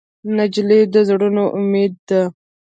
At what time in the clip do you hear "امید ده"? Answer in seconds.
1.59-2.21